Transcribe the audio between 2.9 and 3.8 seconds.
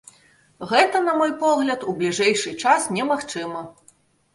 немагчыма.